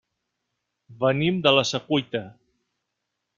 [1.03, 2.23] Venim de la Secuita.